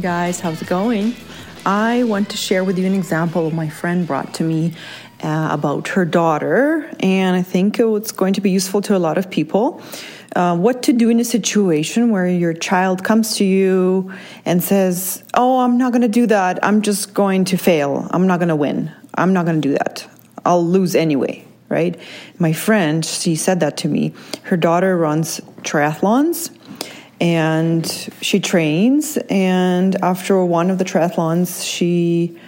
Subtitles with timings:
[0.00, 1.14] guys, how's it going?
[1.66, 4.72] I want to share with you an example my friend brought to me
[5.22, 9.18] uh, about her daughter, and I think it's going to be useful to a lot
[9.18, 9.82] of people.
[10.34, 14.10] Uh, what to do in a situation where your child comes to you
[14.46, 16.64] and says, Oh, I'm not going to do that.
[16.64, 18.08] I'm just going to fail.
[18.10, 18.90] I'm not going to win.
[19.16, 20.06] I'm not going to do that.
[20.46, 22.00] I'll lose anyway, right?
[22.38, 24.14] My friend, she said that to me.
[24.44, 26.56] Her daughter runs triathlons
[27.20, 27.86] and
[28.22, 32.38] she trains and after one of the triathlons she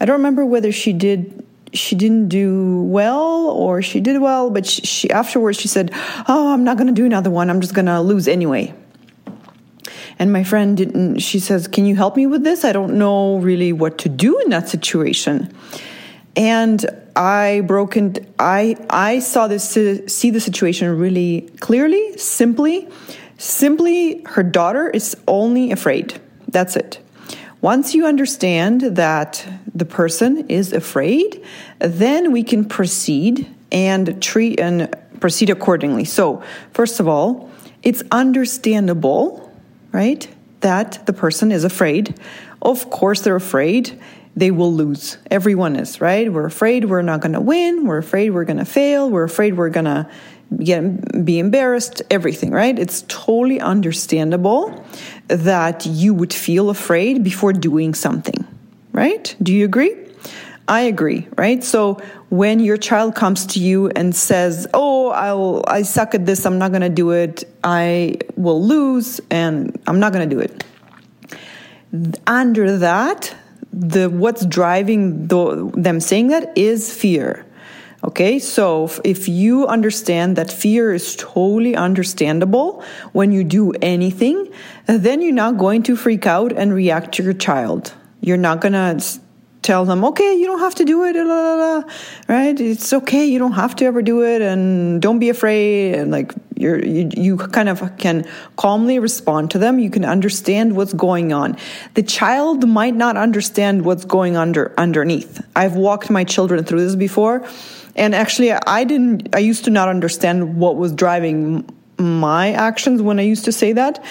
[0.00, 4.64] i don't remember whether she did she didn't do well or she did well but
[4.64, 5.90] she, she afterwards she said
[6.28, 7.50] oh i'm not going to do another one.
[7.50, 8.74] I'm just going to lose anyway.
[10.18, 12.64] And my friend didn't she says can you help me with this?
[12.64, 15.54] I don't know really what to do in that situation.
[16.36, 16.84] And
[17.16, 19.70] i broke in i i saw this
[20.08, 22.88] see the situation really clearly simply
[23.38, 26.20] Simply, her daughter is only afraid.
[26.48, 27.00] That's it.
[27.60, 31.42] Once you understand that the person is afraid,
[31.78, 36.04] then we can proceed and treat and proceed accordingly.
[36.04, 37.50] So, first of all,
[37.82, 39.50] it's understandable,
[39.92, 40.28] right,
[40.60, 42.14] that the person is afraid.
[42.60, 43.98] Of course, they're afraid
[44.36, 45.16] they will lose.
[45.30, 46.30] Everyone is, right?
[46.32, 47.86] We're afraid we're not going to win.
[47.86, 49.08] We're afraid we're going to fail.
[49.08, 50.08] We're afraid we're going to
[50.62, 52.78] get, be embarrassed, everything, right?
[52.78, 54.84] It's totally understandable
[55.28, 58.46] that you would feel afraid before doing something,
[58.92, 59.34] right?
[59.42, 59.96] Do you agree?
[60.66, 61.62] I agree, right?
[61.62, 66.46] So when your child comes to you and says, "Oh, I'll I suck at this.
[66.46, 67.44] I'm not going to do it.
[67.62, 70.64] I will lose and I'm not going to do it."
[72.26, 73.34] Under that,
[73.72, 77.43] the what's driving the, them saying that is fear
[78.04, 84.52] Okay, so if you understand that fear is totally understandable when you do anything,
[84.84, 87.94] then you're not going to freak out and react to your child.
[88.20, 89.20] You're not to
[89.62, 91.92] tell them, okay, you don't have to do it, blah, blah, blah,
[92.28, 92.60] right?
[92.60, 95.94] It's okay, you don't have to ever do it, and don't be afraid.
[95.94, 98.26] And like you're, you, you kind of can
[98.56, 99.78] calmly respond to them.
[99.78, 101.56] You can understand what's going on.
[101.94, 105.46] The child might not understand what's going under underneath.
[105.54, 107.46] I've walked my children through this before
[107.96, 113.20] and actually, I didn't, I used to not understand what was driving my actions when
[113.20, 114.04] I used to say that.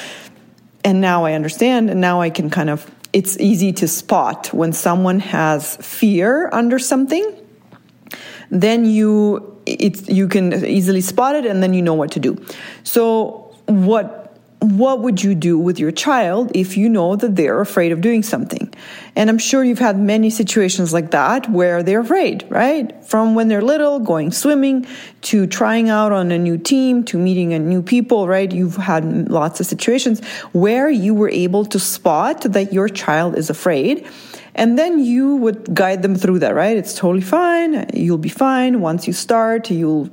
[0.85, 4.73] And now I understand, and now I can kind of, it's easy to spot when
[4.73, 7.42] someone has fear under something.
[8.49, 12.43] Then you, it's, you can easily spot it, and then you know what to do.
[12.83, 14.23] So, what
[14.63, 18.23] what would you do with your child if you know that they're afraid of doing
[18.23, 18.73] something?
[19.13, 23.03] And I'm sure you've had many situations like that where they're afraid, right?
[23.03, 24.87] From when they're little, going swimming,
[25.23, 28.49] to trying out on a new team, to meeting a new people, right?
[28.49, 33.49] You've had lots of situations where you were able to spot that your child is
[33.49, 34.07] afraid
[34.55, 36.77] and then you would guide them through that, right?
[36.77, 37.89] It's totally fine.
[37.93, 38.81] You'll be fine.
[38.81, 40.09] Once you start, you'll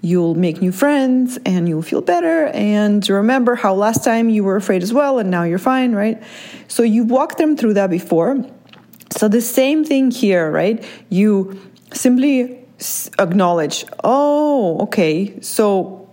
[0.00, 4.56] you'll make new friends and you'll feel better and remember how last time you were
[4.56, 6.22] afraid as well and now you're fine, right?
[6.68, 8.44] So you walked them through that before.
[9.10, 10.84] So the same thing here, right?
[11.08, 11.60] You
[11.92, 12.64] simply
[13.18, 15.34] acknowledge, "Oh, okay.
[15.40, 16.08] So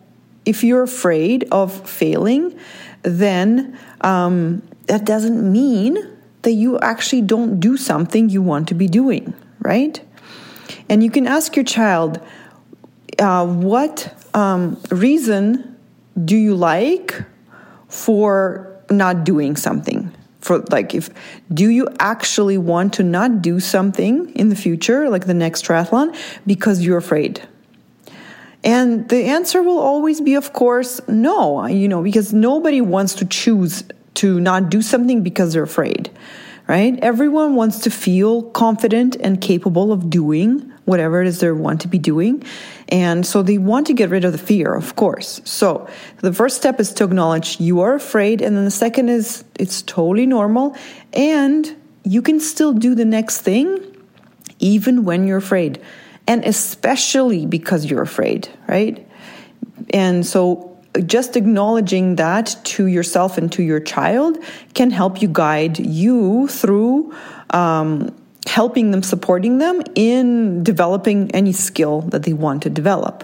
[0.45, 2.57] if you're afraid of failing,
[3.03, 5.97] then um, that doesn't mean
[6.47, 9.99] that you actually don't do something you want to be doing, right?
[10.87, 12.21] And you can ask your child,
[13.19, 15.75] uh, what um, reason
[16.23, 17.21] do you like
[17.89, 20.09] for not doing something?
[20.39, 21.09] For like, if
[21.53, 26.15] do you actually want to not do something in the future, like the next triathlon,
[26.45, 27.45] because you're afraid?
[28.63, 33.25] And the answer will always be, of course, no, you know, because nobody wants to
[33.25, 33.83] choose
[34.17, 36.09] to not do something because they're afraid,
[36.67, 36.97] right?
[37.01, 41.87] Everyone wants to feel confident and capable of doing whatever it is they want to
[41.87, 42.43] be doing.
[42.89, 45.41] And so they want to get rid of the fear, of course.
[45.43, 45.87] So
[46.21, 48.41] the first step is to acknowledge you are afraid.
[48.41, 50.75] And then the second is it's totally normal.
[51.13, 53.83] And you can still do the next thing
[54.59, 55.81] even when you're afraid.
[56.25, 59.05] And especially because you're afraid, right?
[59.91, 64.37] And so just acknowledging that to yourself and to your child
[64.73, 67.13] can help you guide you through
[67.51, 68.13] um,
[68.47, 73.23] helping them, supporting them in developing any skill that they want to develop.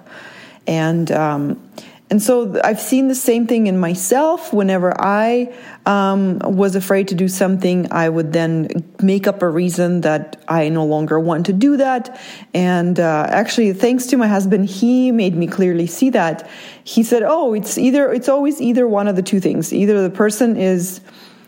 [0.67, 1.69] And um,
[2.13, 4.53] and so I've seen the same thing in myself.
[4.53, 5.51] Whenever I
[5.87, 8.67] um, was afraid to do something, I would then
[9.01, 12.21] make up a reason that I no longer want to do that.
[12.53, 16.47] And uh, actually, thanks to my husband, he made me clearly see that.
[16.83, 19.73] He said, "Oh, it's either it's always either one of the two things.
[19.73, 21.01] Either the person is."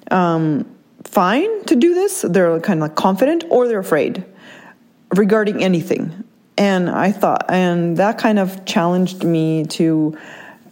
[0.09, 0.65] Um,
[1.03, 2.25] fine to do this.
[2.27, 4.25] They're kind of confident or they're afraid
[5.15, 6.23] regarding anything.
[6.57, 10.17] And I thought, and that kind of challenged me to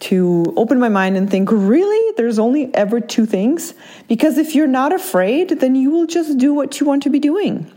[0.09, 3.73] to open my mind and think, really, there's only ever two things?
[4.07, 7.19] Because if you're not afraid, then you will just do what you want to be
[7.19, 7.71] doing.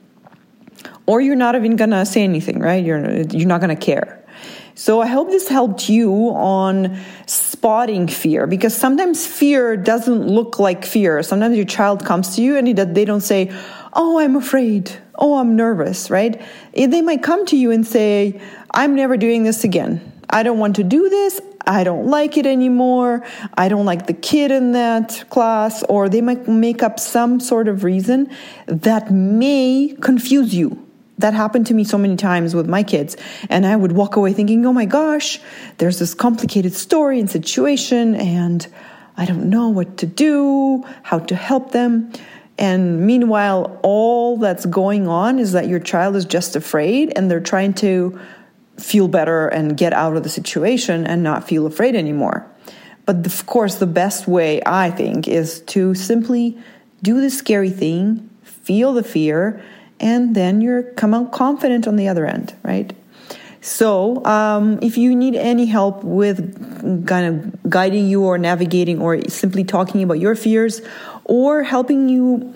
[1.06, 2.84] Or you're not even gonna say anything, right?
[2.84, 4.24] You're you're not gonna care.
[4.74, 10.84] So I hope this helped you on spotting fear because sometimes fear doesn't look like
[10.84, 11.22] fear.
[11.22, 13.50] Sometimes your child comes to you and they don't say,
[13.94, 14.92] Oh, I'm afraid.
[15.14, 16.42] Oh, I'm nervous, right?
[16.74, 18.38] They might come to you and say,
[18.70, 20.12] I'm never doing this again.
[20.28, 21.40] I don't want to do this.
[21.66, 23.24] I don't like it anymore.
[23.54, 25.82] I don't like the kid in that class.
[25.88, 28.30] Or they might make up some sort of reason
[28.66, 30.86] that may confuse you
[31.18, 33.16] that happened to me so many times with my kids.
[33.48, 35.40] And I would walk away thinking, oh my gosh,
[35.78, 38.66] there's this complicated story and situation, and
[39.16, 42.12] I don't know what to do, how to help them.
[42.58, 47.40] And meanwhile, all that's going on is that your child is just afraid and they're
[47.40, 48.18] trying to
[48.78, 52.46] feel better and get out of the situation and not feel afraid anymore.
[53.06, 56.58] But of course, the best way, I think, is to simply
[57.02, 59.62] do the scary thing, feel the fear,
[60.00, 62.92] and then you're come out confident on the other end, right?
[63.60, 69.20] So, um, if you need any help with kind of guiding you or navigating or
[69.28, 70.82] simply talking about your fears
[71.24, 72.54] or helping you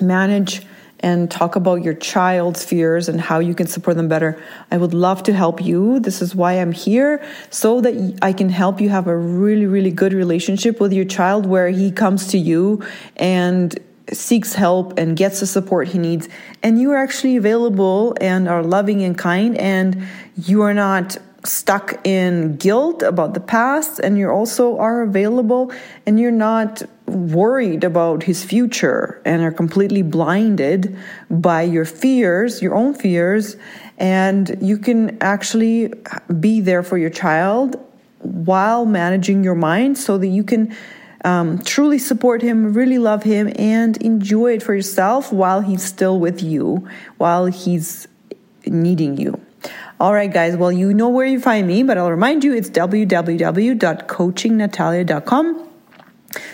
[0.00, 0.62] manage
[1.02, 4.94] and talk about your child's fears and how you can support them better, I would
[4.94, 6.00] love to help you.
[6.00, 9.90] This is why I'm here so that I can help you have a really, really
[9.90, 12.82] good relationship with your child where he comes to you
[13.16, 13.78] and
[14.12, 16.28] seeks help and gets the support he needs,
[16.62, 20.06] and you are actually available and are loving and kind, and
[20.36, 25.72] you are not stuck in guilt about the past, and you also are available
[26.06, 30.96] and you're not worried about his future and are completely blinded
[31.30, 33.56] by your fears, your own fears,
[33.98, 35.92] and you can actually
[36.40, 37.76] be there for your child
[38.20, 40.74] while managing your mind so that you can
[41.24, 46.18] um, truly support him, really love him, and enjoy it for yourself while he's still
[46.18, 48.08] with you, while he's
[48.66, 49.40] needing you.
[50.00, 50.56] All right, guys.
[50.56, 55.68] Well, you know where you find me, but I'll remind you it's www.coachingnatalia.com.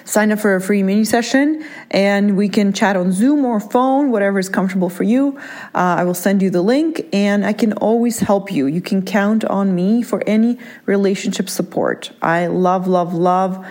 [0.04, 4.10] Sign up for a free mini session and we can chat on Zoom or phone,
[4.10, 5.38] whatever is comfortable for you.
[5.74, 8.66] Uh, I will send you the link and I can always help you.
[8.66, 12.10] You can count on me for any relationship support.
[12.20, 13.64] I love, love, love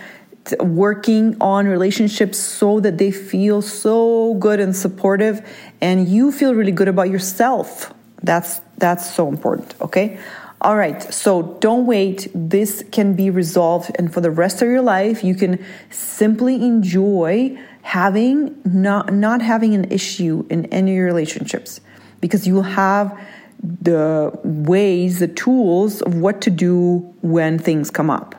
[0.59, 5.45] working on relationships so that they feel so good and supportive
[5.81, 7.93] and you feel really good about yourself
[8.23, 10.19] that's that's so important okay
[10.61, 14.81] all right so don't wait this can be resolved and for the rest of your
[14.81, 21.79] life you can simply enjoy having not not having an issue in any relationships
[22.21, 23.17] because you will have
[23.59, 28.35] the ways the tools of what to do when things come up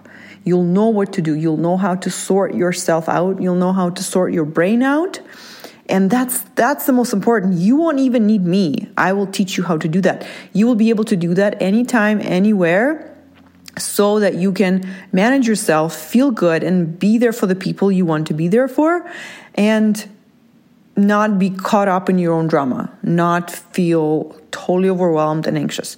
[0.49, 1.35] You'll know what to do.
[1.35, 3.39] You'll know how to sort yourself out.
[3.39, 5.21] You'll know how to sort your brain out.
[5.89, 7.55] And that's that's the most important.
[7.55, 8.91] You won't even need me.
[8.97, 10.27] I will teach you how to do that.
[10.53, 13.09] You will be able to do that anytime, anywhere
[13.79, 18.05] so that you can manage yourself, feel good and be there for the people you
[18.05, 19.09] want to be there for
[19.55, 20.09] and
[20.97, 25.97] not be caught up in your own drama, not feel totally overwhelmed and anxious.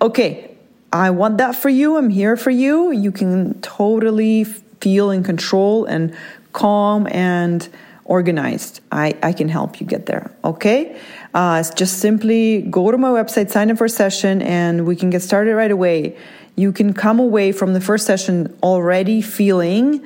[0.00, 0.56] Okay,
[0.92, 1.96] I want that for you.
[1.96, 2.90] I'm here for you.
[2.90, 6.16] You can totally feel in control and
[6.52, 7.68] calm and
[8.08, 8.80] organized.
[8.90, 10.34] I, I can help you get there.
[10.42, 10.98] Okay.
[11.34, 15.10] Uh, just simply go to my website, sign up for a session, and we can
[15.10, 16.16] get started right away.
[16.56, 20.04] You can come away from the first session already feeling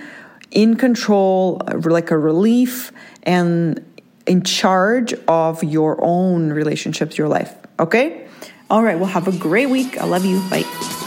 [0.50, 2.92] in control, like a relief,
[3.22, 3.80] and
[4.26, 7.54] in charge of your own relationships, your life.
[7.78, 8.26] Okay.
[8.68, 8.98] All right.
[8.98, 9.98] Well, have a great week.
[9.98, 10.40] I love you.
[10.50, 11.00] Bye.